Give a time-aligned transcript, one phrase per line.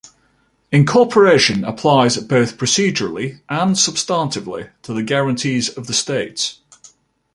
[0.71, 6.57] Incorporation applies both procedurally and substantively to the guarantees of the states.